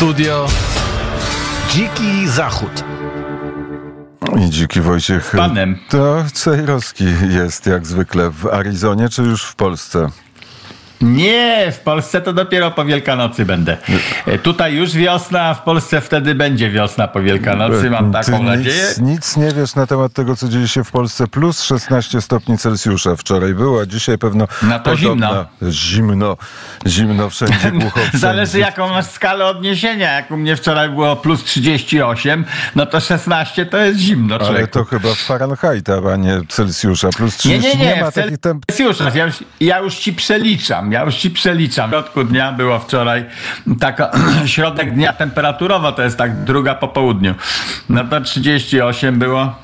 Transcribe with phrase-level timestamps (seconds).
[0.00, 0.46] Studio
[1.70, 2.84] Dziki Zachód.
[4.38, 5.24] I dziki Wojciech.
[5.24, 5.78] Z panem.
[5.88, 10.08] To Cejrowski jest jak zwykle w Arizonie, czy już w Polsce?
[11.00, 13.76] Nie, w Polsce to dopiero po Wielkanocy będę.
[14.26, 18.44] E, Tutaj już wiosna, a w Polsce wtedy będzie wiosna po Wielkanocy, mam taką Ty
[18.44, 18.84] nadzieję.
[18.88, 21.26] Nic, nic nie wiesz na temat tego, co dzieje się w Polsce.
[21.26, 25.46] Plus 16 stopni Celsjusza wczoraj było, a dzisiaj pewno No to podobna.
[25.70, 26.36] Zimno,
[26.86, 28.18] zimno wszędzie, głucho wszędzie.
[28.18, 30.12] Zależy jaką masz skalę odniesienia.
[30.12, 34.68] Jak u mnie wczoraj było plus 38, no to 16 to jest zimno, Ale człowieku.
[34.72, 37.08] to chyba w Fahrenheita, a nie Celsjusza.
[37.16, 38.64] Plus 30 Nie, nie, nie, ma w takich temp...
[38.66, 39.10] Celsjusza.
[39.14, 41.90] Ja już, ja już ci przeliczam, ja już ci przeliczam.
[41.90, 43.24] W środku dnia było wczoraj
[43.80, 44.10] taka
[44.46, 47.34] środek dnia temperaturowo, to jest tak druga po południu.
[47.88, 49.54] No to 38 było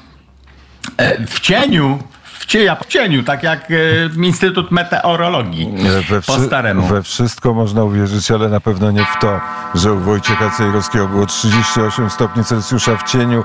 [0.96, 1.98] e, w cieniu.
[2.46, 3.74] W cieniu, w cieniu, tak jak e,
[4.22, 5.68] Instytut Meteorologii
[6.10, 6.86] We, po staremu.
[6.86, 9.40] we wszystko można uwierzyć, ale na pewno nie w to,
[9.74, 13.44] że u Wojciecha Cejrowskiego było 38 stopni Celsjusza w cieniu, e,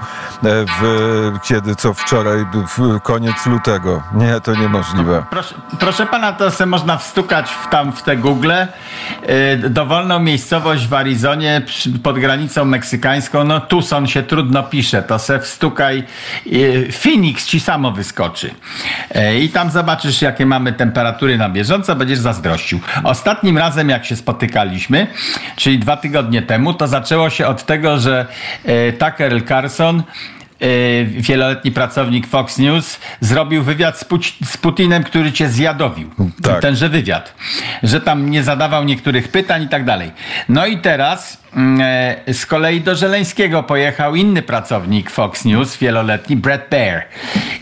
[0.82, 2.46] w, kiedy co wczoraj,
[2.78, 4.04] w koniec lutego.
[4.14, 5.24] Nie, to niemożliwe.
[5.30, 8.52] Proszę, proszę pana, to se można wstukać w, tam w te Google.
[9.62, 11.62] Yy, dowolną miejscowość w Arizonie
[12.04, 13.44] pod granicą meksykańską.
[13.44, 15.04] No Tucson się trudno pisze.
[15.04, 16.04] To se wstukaj.
[17.04, 18.52] Phoenix ci samo wyskoczy.
[19.16, 22.80] Yy, I tam zobaczysz, jakie mamy temperatury na bieżąco, będziesz zazdrościł.
[23.04, 25.08] Ostatnim razem, jak się spotykaliśmy,
[25.56, 28.26] czyli dwa tygodnie temu, to zaczęło się od tego, że
[28.66, 30.04] yy, Tucker Carlson
[31.06, 34.06] wieloletni pracownik Fox News, zrobił wywiad z,
[34.46, 36.10] z Putinem, który cię zjadowił.
[36.44, 36.62] Tak.
[36.62, 37.34] Tenże wywiad.
[37.84, 40.12] Że tam nie zadawał niektórych pytań i tak dalej.
[40.50, 41.82] No i teraz mm,
[42.28, 47.04] e, z kolei do Żeleńskiego pojechał inny pracownik Fox News, wieloletni, Brett Baer.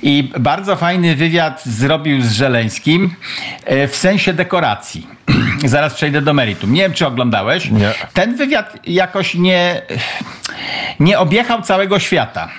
[0.02, 3.16] I bardzo fajny wywiad zrobił z Żeleńskim
[3.66, 5.08] e, w sensie dekoracji.
[5.66, 6.74] Zaraz przejdę do meritum.
[6.74, 7.72] Nie wiem, czy oglądałeś.
[7.72, 7.92] Nie.
[8.14, 9.82] Ten wywiad jakoś nie,
[11.00, 12.50] nie objechał całego świata.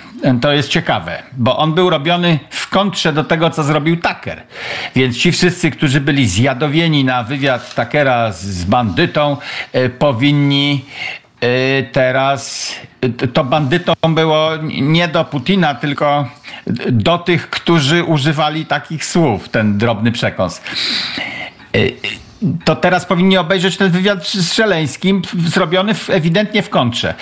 [0.41, 4.42] To jest ciekawe, bo on był robiony w kontrze do tego, co zrobił Tucker.
[4.95, 9.36] Więc ci wszyscy, którzy byli zjadowieni na wywiad Tuckera z, z bandytą,
[9.73, 10.85] e, powinni
[11.41, 12.73] e, teraz.
[13.01, 16.29] e, To bandytą było nie do Putina, tylko
[16.91, 20.61] do tych, którzy używali takich słów, ten drobny przekąs
[22.64, 27.14] to teraz powinni obejrzeć ten wywiad z Żeleńskim, zrobiony w, ewidentnie w kontrze.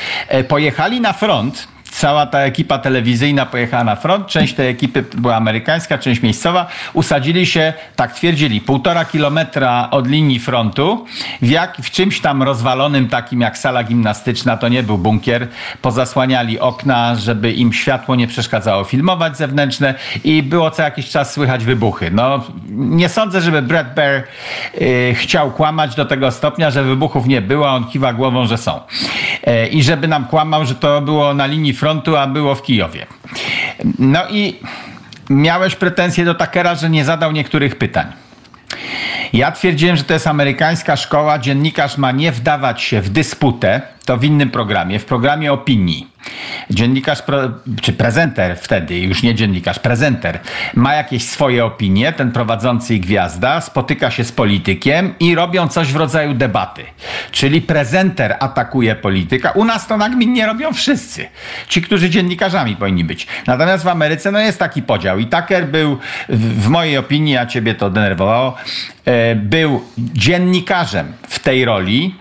[0.48, 1.68] Pojechali na front.
[1.90, 4.26] Cała ta ekipa telewizyjna pojechała na front.
[4.26, 6.66] Część tej ekipy była amerykańska, część miejscowa.
[6.92, 11.06] Usadzili się, tak twierdzili, półtora kilometra od linii frontu,
[11.42, 15.48] w, jak, w czymś tam rozwalonym, takim jak sala gimnastyczna, to nie był bunkier.
[15.82, 19.94] Pozasłaniali okna, żeby im światło nie przeszkadzało filmować zewnętrzne
[20.24, 22.10] i było co jakiś czas słychać wybuchy.
[22.10, 24.22] No, nie sądzę, żeby Brad Bear
[24.80, 28.80] y, chciał kłamać do tego stopnia, że wybuchów nie było, on kiwa głową, że są.
[29.44, 33.06] E, I żeby nam kłamał, że to było na linii frontu, a było w Kijowie.
[33.98, 34.56] No i
[35.30, 38.06] miałeś pretensje do Takera, że nie zadał niektórych pytań.
[39.32, 41.38] Ja twierdziłem, że to jest amerykańska szkoła.
[41.38, 46.08] Dziennikarz ma nie wdawać się w dysputę, to w innym programie, w programie opinii.
[46.70, 47.22] Dziennikarz,
[47.82, 50.38] czy prezenter wtedy, już nie dziennikarz, prezenter,
[50.74, 55.92] ma jakieś swoje opinie, ten prowadzący i gwiazda, spotyka się z politykiem i robią coś
[55.92, 56.84] w rodzaju debaty.
[57.30, 59.50] Czyli prezenter atakuje polityka.
[59.50, 61.28] U nas to nagminnie robią wszyscy.
[61.68, 63.26] Ci, którzy dziennikarzami powinni być.
[63.46, 65.18] Natomiast w Ameryce no jest taki podział.
[65.18, 68.54] I Tucker był, w, w mojej opinii, a ciebie to denerwowało,
[69.04, 72.14] e, był dziennikarzem w tej roli,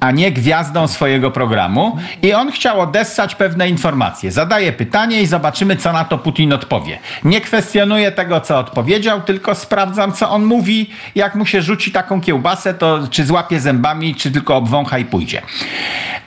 [0.00, 4.32] a nie gwiazdą swojego programu i on chciał odessać pewne informacje.
[4.32, 6.98] Zadaje pytanie i zobaczymy, co na to Putin odpowie.
[7.24, 10.90] Nie kwestionuję tego, co odpowiedział, tylko sprawdzam, co on mówi.
[11.14, 15.42] Jak mu się rzuci taką kiełbasę, to czy złapie zębami, czy tylko obwącha i pójdzie.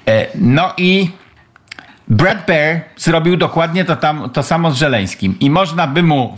[0.07, 1.09] E, No i
[2.07, 6.37] Brad Bear zrobił dokładnie to, tam, to samo z Żeleńskim i można by mu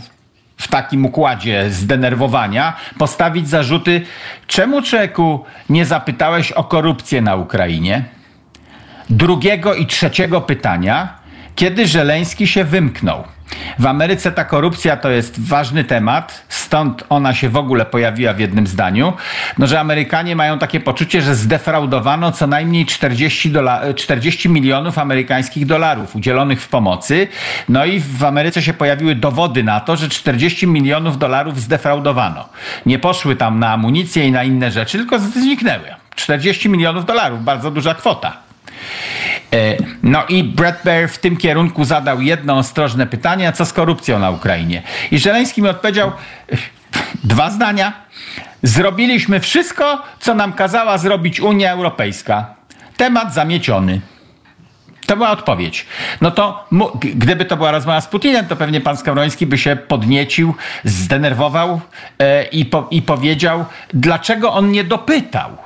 [0.58, 4.06] w takim układzie zdenerwowania postawić zarzuty,
[4.46, 8.04] czemu człowieku nie zapytałeś o korupcję na Ukrainie?
[9.10, 11.14] Drugiego i trzeciego pytania,
[11.54, 13.24] kiedy Żeleński się wymknął.
[13.78, 18.38] W Ameryce ta korupcja to jest ważny temat, stąd ona się w ogóle pojawiła w
[18.38, 19.12] jednym zdaniu,
[19.58, 25.66] no, że Amerykanie mają takie poczucie, że zdefraudowano co najmniej 40, dola- 40 milionów amerykańskich
[25.66, 27.28] dolarów udzielonych w pomocy.
[27.68, 32.48] No i w Ameryce się pojawiły dowody na to, że 40 milionów dolarów zdefraudowano.
[32.86, 35.88] Nie poszły tam na amunicję i na inne rzeczy, tylko zniknęły.
[36.14, 38.36] 40 milionów dolarów, bardzo duża kwota.
[39.52, 44.18] E, No i Brad Bear w tym kierunku zadał jedno ostrożne pytanie, co z korupcją
[44.18, 44.82] na Ukrainie?
[45.10, 46.12] I Żeleński mi odpowiedział
[47.24, 47.92] dwa zdania.
[48.62, 52.54] Zrobiliśmy wszystko, co nam kazała zrobić Unia Europejska.
[52.96, 54.00] Temat zamieciony.
[55.06, 55.86] To była odpowiedź.
[56.20, 56.66] No to
[57.00, 60.54] gdyby to była rozmowa z Putinem, to pewnie pan Skowroński by się podniecił,
[60.84, 61.80] zdenerwował
[62.18, 65.56] e, i, po, i powiedział, dlaczego on nie dopytał.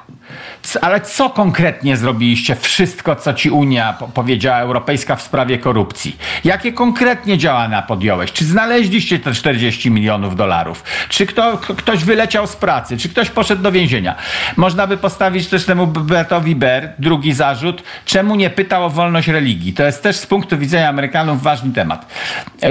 [0.80, 2.56] Ale co konkretnie zrobiliście?
[2.56, 6.16] Wszystko, co ci Unia powiedziała Europejska w sprawie korupcji.
[6.44, 8.32] Jakie konkretnie działania podjąłeś?
[8.32, 10.84] Czy znaleźliście te 40 milionów dolarów?
[11.08, 12.98] Czy kto, ktoś wyleciał z pracy?
[12.98, 14.14] Czy ktoś poszedł do więzienia?
[14.56, 19.72] Można by postawić też temu Bertowi Ber drugi zarzut, czemu nie pytał o wolność religii.
[19.72, 22.06] To jest też z punktu widzenia Amerykanów ważny temat,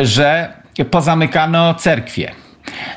[0.03, 0.53] że
[0.91, 2.31] pozamykano cerkwie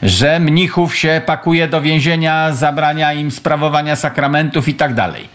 [0.03, 5.29] że mnichów się pakuje do więzienia, zabrania im sprawowania sakramentów i tak dalej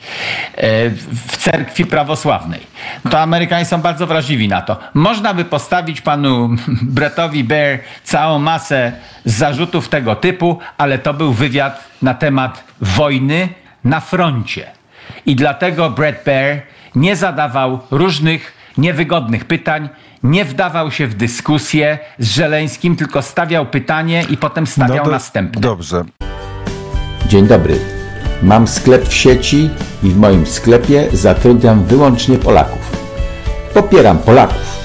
[0.56, 0.90] e,
[1.26, 2.60] w cerkwi prawosławnej.
[3.10, 4.78] To Amerykanie są bardzo wrażliwi na to.
[4.94, 6.50] Można by postawić panu
[6.96, 8.92] Brettowi Bear całą masę
[9.26, 13.50] zarzutów tego typu, ale to był wywiad na temat wojny
[13.84, 14.72] na froncie.
[15.25, 16.62] I dlatego Brett Bear
[16.96, 19.90] nie zadawał różnych niewygodnych pytań,
[20.24, 25.12] nie wdawał się w dyskusję z Żeleńskim, tylko stawiał pytanie i potem stawiał no do,
[25.12, 25.62] następne.
[25.62, 26.04] Dobrze.
[27.27, 27.80] Dzień dobry.
[28.44, 29.69] Mam sklep w sieci
[30.04, 32.98] i w moim sklepie zatrudniam wyłącznie Polaków.
[33.74, 34.80] Popieram Polaków.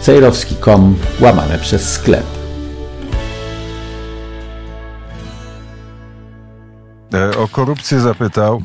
[0.00, 2.24] Cejrowski.com łamane przez sklep.
[7.14, 8.62] E, o korupcję zapytał.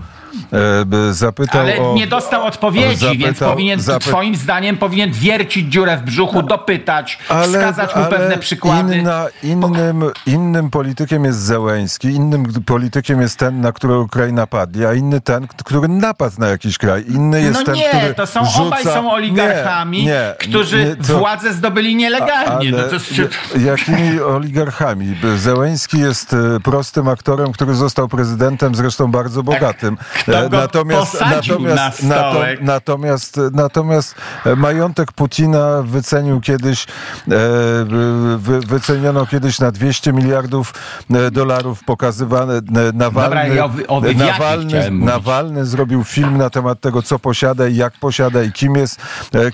[1.10, 4.00] E, zapytał Ale o, nie dostał odpowiedzi, zapytał, więc powinien, zapy...
[4.00, 8.98] twoim zdaniem powinien wiercić dziurę w brzuchu, dopytać, ale, wskazać mu pewne przykłady.
[8.98, 14.94] Inna, innym, innym politykiem jest Zełęński, innym politykiem jest ten, na którego kraj napadli, a
[14.94, 17.06] inny ten, który napadł na jakiś kraj.
[17.08, 18.64] Inny jest no ten, nie, który to są rzuca...
[18.64, 21.18] obaj są oligarchami, nie, nie, którzy nie, to...
[21.18, 22.72] władzę zdobyli nielegalnie.
[22.72, 23.60] No to...
[23.60, 25.16] Jakimi oligarchami?
[25.38, 29.98] Zełęński jest e, prostym aktorem, który został prezydentem, zresztą bardzo bogatym.
[29.98, 30.19] Tak.
[30.19, 36.88] Kto go natomiast, natomiast, na natomiast, natomiast e, majątek Putina wycenił kiedyś, e,
[38.38, 40.74] wy, wyceniono kiedyś na 200 miliardów
[41.13, 42.62] e, dolarów pokazywane.
[42.94, 47.94] Nawalny, Dobra, o, o Nawalny, Nawalny zrobił film na temat tego, co posiada i jak
[47.94, 49.01] posiada i kim jest,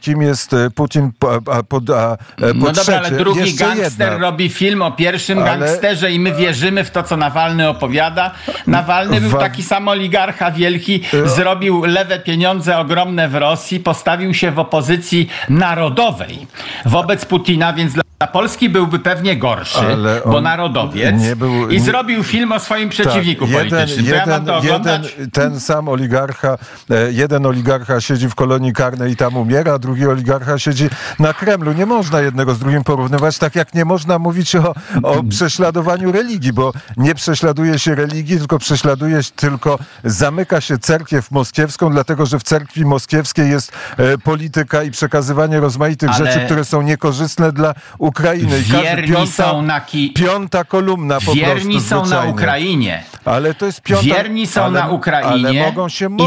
[0.01, 1.11] kim jest Putin.
[1.21, 1.57] A, a,
[1.95, 2.17] a,
[2.55, 4.17] no dobra, ale drugi gangster jedna.
[4.17, 5.45] robi film o pierwszym ale...
[5.59, 8.31] gangsterze i my wierzymy w to, co Nawalny opowiada.
[8.67, 14.59] Nawalny był taki sam oligarcha Wielki zrobił lewe pieniądze ogromne w Rosji, postawił się w
[14.59, 16.47] opozycji narodowej
[16.85, 22.51] wobec Putina, więc dla Polski byłby pewnie gorszy, bo narodowiec był, i nie, zrobił film
[22.51, 24.05] o swoim przeciwniku tak, politycznym.
[24.05, 25.03] Jeden, ja to jeden,
[25.33, 26.57] ten sam oligarcha,
[26.89, 30.89] e, jeden oligarcha siedzi w kolonii karnej i tam umiera, a drugi oligarcha siedzi
[31.19, 31.73] na Kremlu.
[31.73, 34.73] Nie można jednego z drugim porównywać, tak jak nie można mówić o,
[35.03, 41.31] o prześladowaniu religii, bo nie prześladuje się religii, tylko prześladuje się, tylko zamyka się cerkiew
[41.31, 46.25] moskiewską, dlatego że w cerkwi moskiewskiej jest e, polityka i przekazywanie rozmaitych Ale...
[46.25, 48.14] rzeczy, które są niekorzystne dla Ukrainy.
[48.21, 50.13] Wierni piąta, są na ki...
[50.13, 52.27] piąta kolumna po Wierni prostu, są zwyczajnie.
[52.27, 53.03] na Ukrainie.
[53.25, 54.05] Ale to jest piąta...
[54.05, 55.73] Wierni są ale, na Ukrainie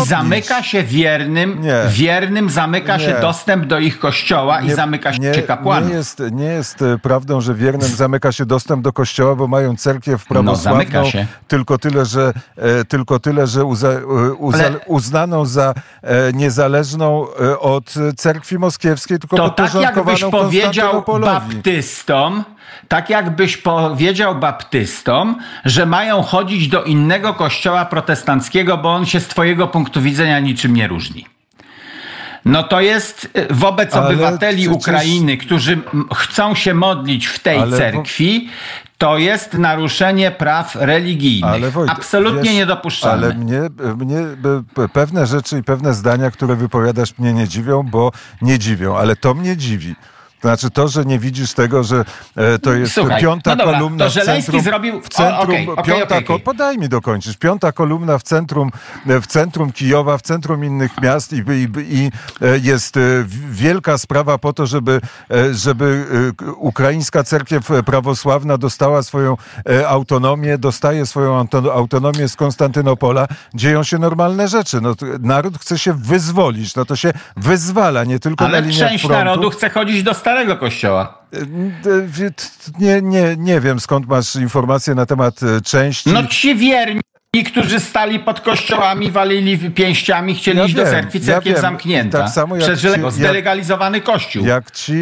[0.03, 1.83] i zamyka się wiernym, nie.
[1.89, 3.05] wiernym zamyka nie.
[3.05, 5.91] się dostęp do ich kościoła nie, i zamyka się kapłanów.
[5.91, 9.77] Nie jest, nie jest e, prawdą, że wiernym zamyka się dostęp do kościoła, bo mają
[9.77, 11.03] cerkiew no, prawosławną.
[11.15, 14.79] No, tylko tyle, że, e, tylko tyle, że uza, e, uza, ale...
[14.87, 15.75] uznaną za
[16.35, 17.27] niezależną
[17.61, 21.03] od cerkwi moskiewskiej, tylko to tak jakbyś powiedział
[21.69, 22.45] baptystom,
[22.89, 29.29] tak jakbyś powiedział baptystom, że mają chodzić do innego kościoła protestanckiego, bo on się z
[29.29, 31.27] twojego punktu widzenia niczym nie różni.
[32.45, 34.77] No to jest y, wobec ale obywateli przecież...
[34.77, 35.83] Ukrainy, którzy
[36.15, 37.77] chcą się modlić w tej ale...
[37.77, 38.49] cerkwi,
[38.99, 41.73] to jest naruszenie praw religijnych.
[41.73, 43.27] Wojt, Absolutnie wiesz, niedopuszczalne.
[43.27, 43.61] Ale mnie,
[43.97, 44.19] mnie
[44.93, 49.35] pewne rzeczy i pewne zdania, które wypowiadasz, mnie nie dziwią, bo nie dziwią, ale to
[49.35, 49.95] mnie dziwi.
[50.41, 52.05] To znaczy to, że nie widzisz tego, że
[52.37, 54.63] e, to jest Słuchaj, piąta no dobra, kolumna to w centrum.
[54.63, 55.01] Zrobił...
[55.03, 56.39] W centrum o, okay, piąta, okay, okay.
[56.39, 57.37] Podaj mi dokończyć.
[57.37, 58.71] Piąta kolumna w centrum,
[59.07, 63.01] w centrum Kijowa, w centrum innych miast i, i, i e, jest e,
[63.51, 65.01] wielka sprawa po to, żeby,
[65.53, 66.07] żeby
[66.57, 69.37] ukraińska cerkiew prawosławna dostała swoją
[69.89, 73.27] autonomię, dostaje swoją autonomię z Konstantynopola.
[73.55, 74.81] Dzieją się normalne rzeczy.
[74.81, 76.75] No, naród chce się wyzwolić.
[76.75, 79.25] No to się wyzwala, nie tylko Ale na liniach część frontu.
[79.25, 81.19] narodu chce chodzić do Starego Kościoła.
[82.79, 86.11] Nie, nie, nie wiem skąd masz informacje na temat e, części.
[86.13, 87.01] No ci wierni
[87.45, 92.19] którzy stali pod kościołami, walili pięściami, chcieli Ja iść do wiem, cerkwi, ja cerkiew zamknięta.
[92.23, 94.45] Tak samo jak przez ci- jak- zdelegalizowany kościół.
[94.47, 94.93] Jak ci,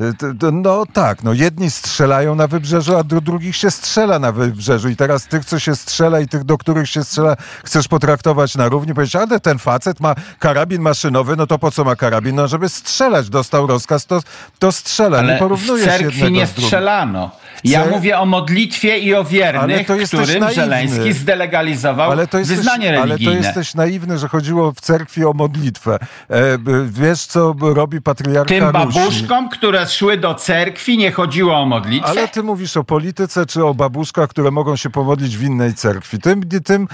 [0.00, 4.18] e, t- t- no tak, no jedni strzelają na wybrzeżu, a do drugich się strzela
[4.18, 7.88] na wybrzeżu i teraz tych, co się strzela i tych, do których się strzela, chcesz
[7.88, 11.96] potraktować na równi, powiedzieć, ale ten facet ma karabin maszynowy, no to po co ma
[11.96, 12.36] karabin?
[12.36, 14.20] No żeby strzelać, dostał rozkaz, to,
[14.58, 17.30] to strzela, nie Ale w porównujesz cerkwi jednego nie strzelano.
[17.64, 20.50] Ja Cer- mówię o modlitwie i o wiernych, którym.
[20.54, 23.34] Żeleński zdelegalizował Ale to, jesteś, wyznanie ale to religijne.
[23.36, 25.98] jesteś naiwny, że chodziło w cerkwi o modlitwę.
[26.30, 26.38] E,
[26.86, 28.72] wiesz, co robi patriarcha Tym Rusi?
[28.72, 32.08] babuszkom, które szły do cerkwi, nie chodziło o modlitwę.
[32.08, 36.18] Ale ty mówisz o polityce czy o babuszkach, które mogą się pomodlić w innej cerkwi.
[36.18, 36.88] Tym, tym, tym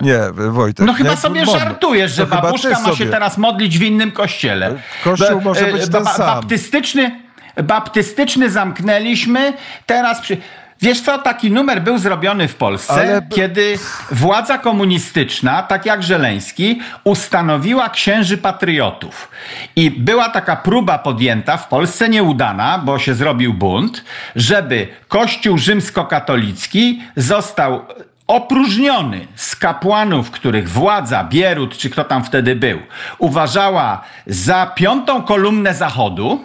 [0.00, 0.18] nie,
[0.50, 0.86] Wojtek.
[0.86, 3.06] No chyba sobie żartujesz, że No babuszka ma się sobie.
[3.10, 4.74] teraz modlić w innym kościele.
[5.04, 6.26] Kościół może e, być ba- ten sam.
[6.26, 7.27] Baptystyczny,
[7.62, 9.52] baptystyczny zamknęliśmy,
[9.86, 10.36] teraz przy...
[10.80, 13.78] Wiesz co, taki numer był zrobiony w Polsce, Ale kiedy
[14.10, 19.30] władza komunistyczna, tak jak Żeleński, ustanowiła księży patriotów.
[19.76, 24.04] I była taka próba podjęta, w Polsce nieudana, bo się zrobił bunt,
[24.36, 27.84] żeby Kościół rzymskokatolicki został
[28.26, 32.78] opróżniony z kapłanów, których władza, Bierut czy kto tam wtedy był,
[33.18, 36.44] uważała za piątą kolumnę Zachodu,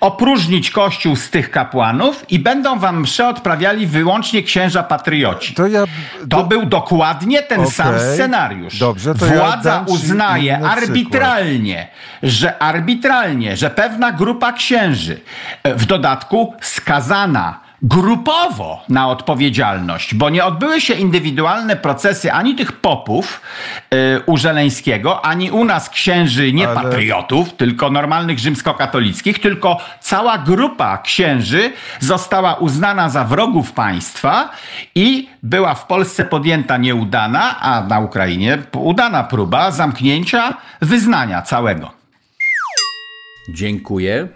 [0.00, 5.54] opróżnić kościół z tych kapłanów i będą wam msze odprawiali wyłącznie księża patrioci.
[5.54, 5.84] To ja...
[6.30, 7.72] To był dokładnie ten Okej.
[7.72, 8.78] sam scenariusz.
[8.78, 11.88] Dobrze, to ja Władza ci uznaje arbitralnie,
[12.22, 15.20] że arbitralnie, że pewna grupa księży,
[15.62, 22.72] e, w dodatku skazana grupowo na odpowiedzialność, bo nie odbyły się indywidualne procesy ani tych
[22.72, 23.40] popów
[23.94, 30.38] y, u Żeleńskiego, ani u nas księży nie Ale- patriotów, tylko normalnych rzymskokatolickich, tylko cała
[30.38, 34.50] grupa księży została uznana za wrogów państwa
[34.94, 41.90] i była w Polsce podjęta nieudana, a na Ukrainie udana próba zamknięcia wyznania całego.
[43.48, 44.28] Dziękuję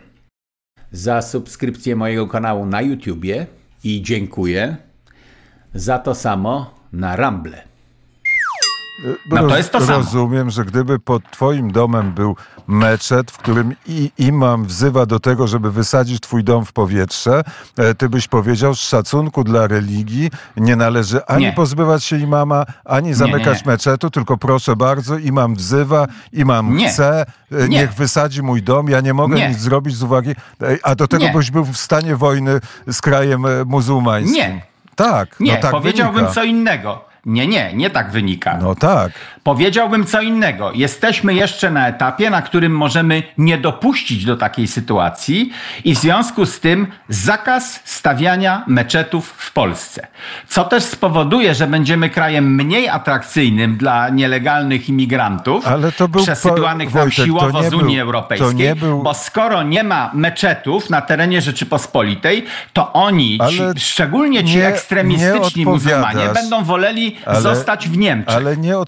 [0.92, 3.46] za subskrypcję mojego kanału na YouTubie
[3.84, 4.76] i dziękuję
[5.74, 7.69] za to samo na Rumble.
[9.30, 9.98] No to jest to samo.
[9.98, 15.46] Rozumiem, że gdyby pod twoim domem był meczet, w którym i, imam wzywa do tego,
[15.46, 17.42] żeby wysadzić twój dom w powietrze,
[17.78, 21.52] e, ty byś powiedział z szacunku dla religii nie należy ani Nie.
[21.52, 23.70] pozbywać się imama, ani zamykać nie.
[23.72, 26.88] meczetu, tylko proszę bardzo, imam wzywa, imam Nie.
[26.88, 27.68] chce, e, Nie.
[27.68, 29.48] niech wysadzi mój dom, ja nie mogę Nie.
[29.48, 30.34] nic zrobić z uwagi, e,
[30.82, 31.32] a do tego Nie.
[31.32, 34.34] byś był w stanie wojny z krajem muzułmańskim.
[34.36, 34.62] Nie.
[34.96, 36.34] Tak, Nie, no tak powiedziałbym wynika.
[36.34, 37.09] co innego.
[37.26, 38.58] Nie, nie, nie tak wynika.
[38.62, 39.12] No tak.
[39.44, 40.72] Powiedziałbym co innego.
[40.74, 45.52] Jesteśmy jeszcze na etapie, na którym możemy nie dopuścić do takiej sytuacji
[45.84, 50.06] i w związku z tym zakaz stawiania meczetów w Polsce.
[50.48, 56.90] Co też spowoduje, że będziemy krajem mniej atrakcyjnym dla nielegalnych imigrantów, Ale to był przesyłanych
[56.90, 60.90] po- nam Wojtek, to siłowo z Unii był- Europejskiej, był- bo skoro nie ma meczetów
[60.90, 67.40] na terenie Rzeczypospolitej, to oni, ci, szczególnie ci nie- ekstremistyczni nie muzułmanie, będą woleli Ale-
[67.40, 68.36] zostać w Niemczech.
[68.36, 68.78] Ale nie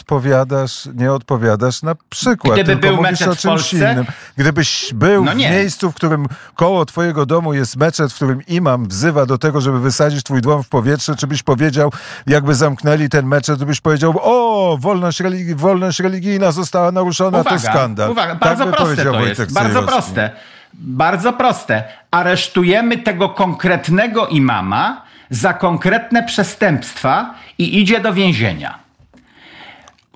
[0.43, 2.55] odpowiadasz, nie odpowiadasz na przykład.
[2.55, 4.07] Gdyby tylko był mówisz o czymś innym.
[4.37, 8.89] Gdybyś był No w miejscu, w którym koło twojego domu jest meczet, w którym imam
[8.89, 11.93] wzywa do tego, żeby wysadzić twój dom w powietrze, czy byś powiedział,
[12.27, 17.59] jakby zamknęli ten meczet, to byś powiedział, o, wolność, religi- wolność religijna została naruszona, to
[17.59, 18.11] skandal.
[18.11, 19.53] Uwaga, Tak bardzo by proste to Wojtek jest.
[19.53, 20.31] Bardzo proste.
[20.75, 21.85] Bardzo proste.
[22.11, 28.82] Aresztujemy tego konkretnego imama za konkretne przestępstwa i idzie do więzienia.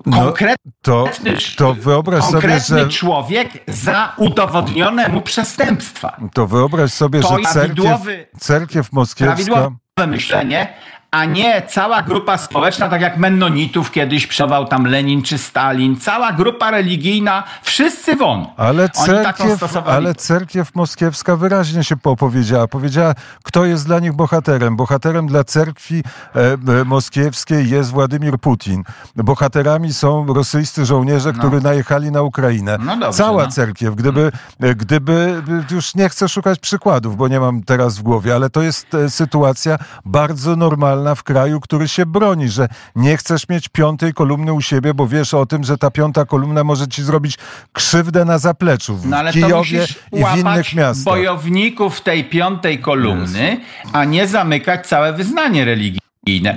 [0.07, 1.09] No, Konkretny, to,
[1.57, 6.17] to wyobraź sobie, konkretny że człowiek za udowodnione mu przestępstwa.
[6.33, 8.01] to wyobraź sobie, To że cerkiew,
[8.39, 9.71] cerkiew moskiewska Prawidłowe
[10.07, 10.73] myślenie,
[11.11, 16.31] a nie cała grupa społeczna, tak jak Mennonitów kiedyś przewał tam Lenin czy Stalin, cała
[16.31, 18.45] grupa religijna, wszyscy won.
[18.57, 22.67] Ale cerkiew, ale cerkiew moskiewska wyraźnie się opowiedziała.
[22.67, 24.75] Powiedziała, kto jest dla nich bohaterem.
[24.75, 26.03] Bohaterem dla cerkwi
[26.35, 28.83] e, moskiewskiej jest Władimir Putin.
[29.15, 32.77] Bohaterami są rosyjscy żołnierze, którzy najechali na Ukrainę.
[32.79, 33.51] No dobrze, Cała no.
[33.51, 38.35] cerkiew, gdyby, e, gdyby, już nie chcę szukać przykładów, bo nie mam teraz w głowie,
[38.35, 43.49] ale to jest e, sytuacja bardzo normalna w kraju, który się broni, że nie chcesz
[43.49, 47.03] mieć piątej kolumny u siebie, bo wiesz o tym, że ta piąta kolumna może ci
[47.03, 47.37] zrobić
[47.73, 51.13] krzywdę na zapleczu w No ale Kijowie i w innych łapać miastach.
[51.13, 53.59] bojowników tej piątej kolumny,
[53.93, 56.06] a nie zamykać całe wyznanie religii.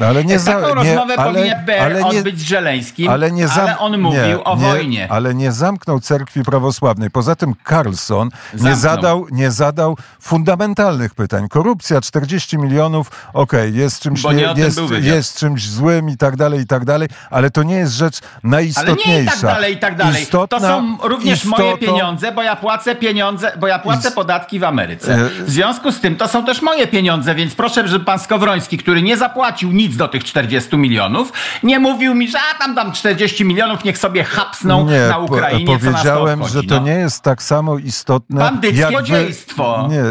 [0.00, 3.30] No ale nie Taką za, rozmowę nie, ale, powinien ale nie, odbyć z Żeleńskim, ale,
[3.30, 5.08] nie zam, ale on mówił nie, o nie, wojnie.
[5.12, 7.10] Ale nie zamknął cerkwi prawosławnej.
[7.10, 11.48] Poza tym Carlson nie zadał, nie zadał fundamentalnych pytań.
[11.48, 16.66] Korupcja 40 milionów, okej, jest czymś nie jest, jest czymś złym i tak dalej, i
[16.66, 19.10] tak dalej, ale to nie jest rzecz Ale najistotniejsza.
[19.10, 20.22] nie i tak dalej, i tak dalej.
[20.22, 24.60] Istotna, to są również moje istotą- pieniądze, bo ja płacę pieniądze, bo ja płacę podatki
[24.60, 25.14] w Ameryce.
[25.14, 28.78] E- W związku z tym to są też moje pieniądze, więc proszę, żeby pan Skowroński,
[28.78, 32.92] który nie zapłacił nic do tych 40 milionów, nie mówił mi, że a tam tam
[32.92, 36.74] 40 milionów niech sobie hapsną Nie, na po- Ukrainie, co nas to powiedziałem, obchodzi, że
[36.74, 36.86] to no.
[36.86, 38.40] nie jest tak samo istotne.
[38.40, 39.88] Bandyckie jak wy- złodziejstwo.
[39.90, 40.02] Nie,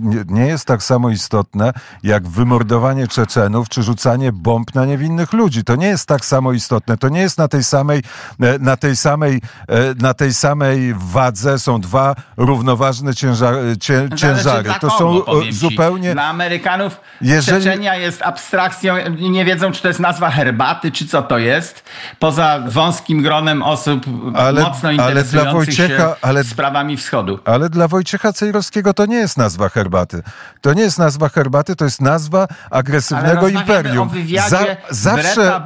[0.00, 1.72] nie, nie jest tak samo istotne
[2.02, 5.64] jak wymordowanie Czeczenów czy rzucanie bomb na niewinnych ludzi.
[5.64, 6.96] To nie jest tak samo istotne.
[6.96, 8.02] To nie jest na tej samej,
[8.40, 14.16] e, na tej samej, e, na tej samej wadze są dwa równoważne ciężar, cię, Zależy
[14.16, 14.70] ciężary.
[14.80, 16.12] To są e, zupełnie.
[16.12, 21.22] Dla Amerykanów Jeżeli- Czeczenia jest abstrakcją, nie wiedzą, czy to jest nazwa herbaty, czy co
[21.22, 21.84] to jest.
[22.18, 27.38] Poza wąskim gronem osób Ale- mocno ale interesujących Wojciecha- się ale- sprawami wschodu.
[27.44, 30.22] Ale dla Wojciecha Cejrowskiego to nie jest nazwa herbaty.
[30.60, 33.98] To nie jest nazwa herbaty, to jest nazwa agresywnego Ale imperium.
[34.08, 35.60] o wywiadzie Za- zawsze,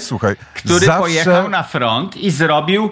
[0.00, 2.90] słuchaj, który zawsze, pojechał na front i zrobił,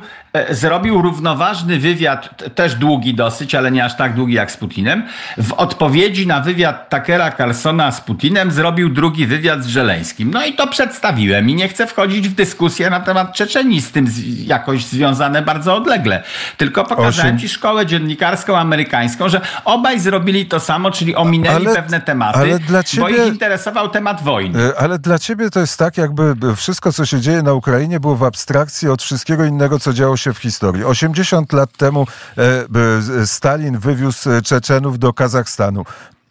[0.51, 5.03] zrobił równoważny wywiad, też długi dosyć, ale nie aż tak długi jak z Putinem.
[5.39, 10.31] W odpowiedzi na wywiad Takera Carlsona z Putinem zrobił drugi wywiad z Żeleńskim.
[10.31, 14.07] No i to przedstawiłem i nie chcę wchodzić w dyskusję na temat Czeczenii z tym
[14.47, 16.23] jakoś związane bardzo odlegle.
[16.57, 21.77] Tylko pokazałem Osiem- ci szkołę dziennikarską amerykańską, że obaj zrobili to samo, czyli ominęli Ale-
[21.77, 24.63] pewne tematy, ale dla bo ciebie- ich interesował temat wojny.
[24.65, 28.17] E, Ale dla ciebie to jest tak, jakby wszystko, co się dzieje na Ukrainie, było
[28.17, 30.85] w abstrakcji od wszystkiego innego, co działo się w historii.
[30.85, 32.07] 80 lat temu
[32.39, 35.85] e, Stalin wywiózł e, Czeczenów do Kazachstanu.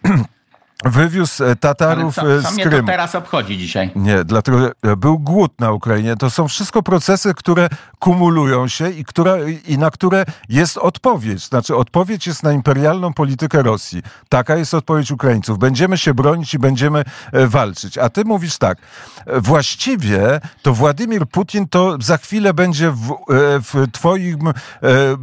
[0.83, 2.87] Wywiózł e, Tatarów e, z mnie to Krymu.
[2.87, 3.91] teraz obchodzi dzisiaj?
[3.95, 6.15] Nie, dlatego że był głód na Ukrainie.
[6.15, 9.03] To są wszystko procesy, które kumulują się i,
[9.67, 11.47] i na które jest odpowiedź.
[11.47, 14.01] Znaczy, odpowiedź jest na imperialną politykę Rosji.
[14.29, 15.59] Taka jest odpowiedź Ukraińców.
[15.59, 17.97] Będziemy się bronić i będziemy e, walczyć.
[17.97, 18.77] A ty mówisz tak,
[19.25, 23.15] e, właściwie to Władimir Putin to za chwilę będzie w, e,
[23.59, 24.53] w twoim e,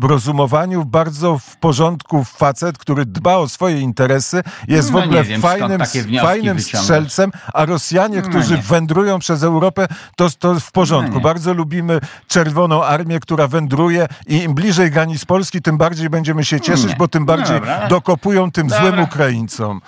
[0.03, 5.42] rozumowaniu bardzo w porządku facet, który dba o swoje interesy, jest No w ogóle wiem,
[5.43, 5.81] fajnym,
[6.21, 8.63] fajnym strzelcem, a Rosjanie, którzy nie.
[8.63, 11.15] wędrują przez Europę, to, to w porządku.
[11.15, 11.21] No.
[11.21, 16.61] Bardzo lubimy czerwoną armię, która wędruje i im bliżej granic Polski, tym bardziej będziemy się
[16.61, 16.97] cieszyć, Nie.
[16.97, 17.89] bo tym bardziej Dobra.
[17.89, 18.91] dokopują tym Dobra.
[18.91, 19.81] złym Ukraińcom.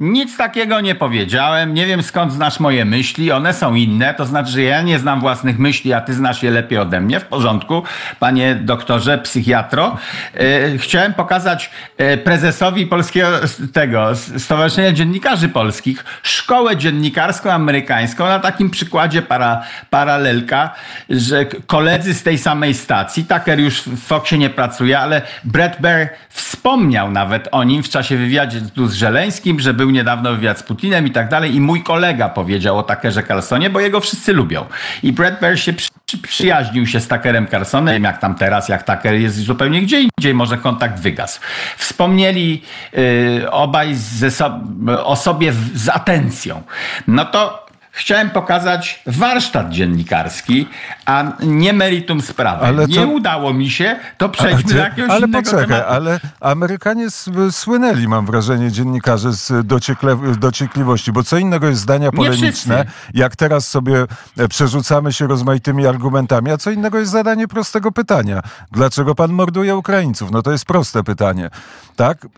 [0.00, 1.74] Nic takiego nie powiedziałem.
[1.74, 3.32] Nie wiem skąd znasz moje myśli.
[3.32, 4.14] One są inne.
[4.14, 7.20] To znaczy, że ja nie znam własnych myśli, a ty znasz je lepiej ode mnie.
[7.20, 7.82] W porządku,
[8.20, 9.96] panie doktorze, psychiatro.
[10.34, 13.28] E, chciałem pokazać e, prezesowi polskiego
[13.72, 20.74] tego Stowarzyszenia Dziennikarzy Polskich szkołę dziennikarską amerykańską na takim przykładzie para, paralelka,
[21.10, 26.08] że koledzy z tej samej stacji, Tucker już w Foxie nie pracuje, ale Brett Baer
[26.28, 30.62] wspomniał nawet o nim w czasie wywiadzie tu z Żeleńskim, że był niedawno wywiad z
[30.62, 34.64] Putinem i tak dalej i mój kolega powiedział o Tuckerze Carlsonie, bo jego wszyscy lubią.
[35.02, 38.82] I Brett Baer się przy, przy, przyjaźnił się z Tuckerem Carlsonem, jak tam teraz, jak
[38.82, 41.40] Tucker jest zupełnie gdzie indziej, może kontakt wygasł.
[41.76, 42.62] Wspomnieli
[42.98, 44.60] y, obaj ze so,
[45.04, 46.62] o sobie w, z atencją.
[47.06, 47.63] No to
[47.96, 50.68] chciałem pokazać warsztat dziennikarski,
[51.06, 52.66] a nie meritum sprawy.
[52.66, 55.90] Ale nie to- udało mi się, to przejdźmy do jakiegoś ale innego poczekaj, tematu.
[55.92, 57.06] ale Amerykanie
[57.50, 63.68] słynęli, mam wrażenie, dziennikarze z dociekle, dociekliwości, bo co innego jest zdania polemiczne, jak teraz
[63.68, 64.04] sobie
[64.38, 68.42] e, przerzucamy się rozmaitymi argumentami, a co innego jest zadanie prostego pytania.
[68.72, 70.30] Dlaczego pan morduje Ukraińców?
[70.30, 71.50] No to jest proste pytanie.
[71.96, 72.24] Tak?
[72.24, 72.28] E,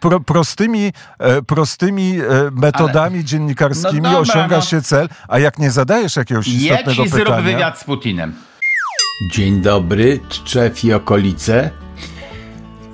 [0.00, 2.18] Pro, prostymi e, prostymi
[2.52, 4.70] metodami dziennikarskimi No dobra, osiągasz no.
[4.70, 4.95] się cel,
[5.28, 7.42] a jak nie zadajesz jakiegoś Jedź istotnego i zrób pytania...
[7.42, 8.34] wywiad z Putinem.
[9.32, 11.70] Dzień dobry, Tczew i okolice.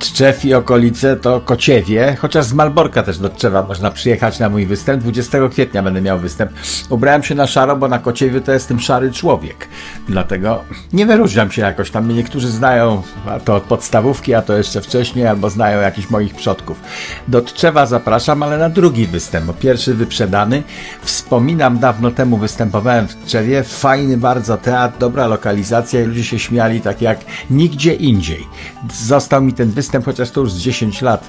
[0.03, 4.67] Tczew i okolice to Kociewie, chociaż z Malborka też do Tczewa można przyjechać na mój
[4.67, 5.03] występ.
[5.03, 6.53] 20 kwietnia będę miał występ.
[6.89, 9.69] Ubrałem się na szaro, bo na Kociewie to jestem szary człowiek.
[10.09, 12.05] Dlatego nie wyróżniam się jakoś tam.
[12.05, 16.35] Mnie niektórzy znają, a to od podstawówki, a to jeszcze wcześniej, albo znają jakichś moich
[16.35, 16.81] przodków.
[17.29, 20.63] Do Tczewa zapraszam, ale na drugi występ, bo pierwszy wyprzedany.
[21.03, 23.63] Wspominam, dawno temu występowałem w Tczewie.
[23.63, 27.19] Fajny bardzo teatr, dobra lokalizacja i ludzie się śmiali tak jak
[27.51, 28.47] nigdzie indziej.
[28.93, 31.29] Został mi ten występ, chociaż to już z 10 lat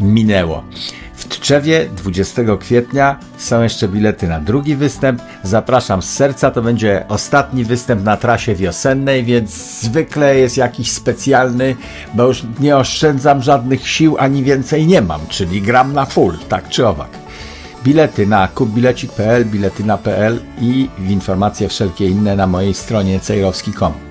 [0.00, 0.64] minęło.
[1.14, 5.22] W Tczewie 20 kwietnia są jeszcze bilety na drugi występ.
[5.42, 11.76] Zapraszam z serca, to będzie ostatni występ na trasie wiosennej, więc zwykle jest jakiś specjalny,
[12.14, 16.68] bo już nie oszczędzam żadnych sił, ani więcej nie mam, czyli gram na full, tak
[16.68, 17.10] czy owak.
[17.84, 24.09] Bilety na kupbilecik.pl, bilety na.pl i informacje wszelkie inne na mojej stronie cejrowski.com.